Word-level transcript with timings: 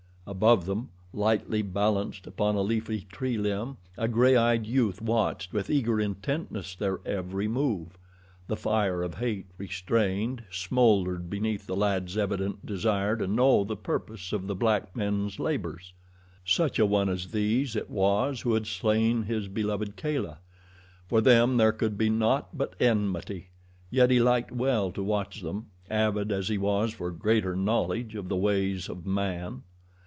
Above 0.27 0.65
them, 0.65 0.87
lightly 1.11 1.61
balanced 1.61 2.25
upon 2.25 2.55
a 2.55 2.61
leafy 2.61 3.01
tree 3.11 3.37
limb, 3.37 3.75
a 3.97 4.07
gray 4.07 4.37
eyed 4.37 4.65
youth 4.65 5.01
watched 5.01 5.51
with 5.51 5.69
eager 5.69 5.99
intentness 5.99 6.73
their 6.73 7.01
every 7.05 7.49
move. 7.49 7.97
The 8.47 8.55
fire 8.55 9.03
of 9.03 9.15
hate, 9.15 9.47
restrained, 9.57 10.43
smoldered 10.49 11.29
beneath 11.29 11.67
the 11.67 11.75
lad's 11.75 12.15
evident 12.15 12.65
desire 12.65 13.17
to 13.17 13.27
know 13.27 13.65
the 13.65 13.75
purpose 13.75 14.31
of 14.31 14.47
the 14.47 14.55
black 14.55 14.95
men's 14.95 15.37
labors. 15.37 15.91
Such 16.45 16.79
a 16.79 16.85
one 16.85 17.09
as 17.09 17.31
these 17.31 17.75
it 17.75 17.89
was 17.89 18.41
who 18.41 18.53
had 18.53 18.67
slain 18.67 19.23
his 19.23 19.49
beloved 19.49 19.97
Kala. 19.97 20.37
For 21.07 21.19
them 21.19 21.57
there 21.57 21.73
could 21.73 21.97
be 21.97 22.09
naught 22.09 22.57
but 22.57 22.73
enmity, 22.79 23.49
yet 23.89 24.09
he 24.09 24.21
liked 24.21 24.53
well 24.53 24.93
to 24.93 25.03
watch 25.03 25.41
them, 25.41 25.71
avid 25.89 26.31
as 26.31 26.47
he 26.47 26.57
was 26.57 26.93
for 26.93 27.11
greater 27.11 27.53
knowledge 27.53 28.15
of 28.15 28.29
the 28.29 28.37
ways 28.37 28.87
of 28.87 29.05
man. 29.05 29.63